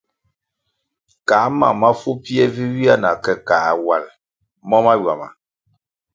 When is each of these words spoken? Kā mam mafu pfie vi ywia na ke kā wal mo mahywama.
Kā 1.27 1.41
mam 1.59 1.75
mafu 1.81 2.11
pfie 2.21 2.45
vi 2.53 2.63
ywia 2.71 2.95
na 3.03 3.11
ke 3.23 3.33
kā 3.47 3.57
wal 3.85 4.05
mo 4.69 4.77
mahywama. 4.85 5.27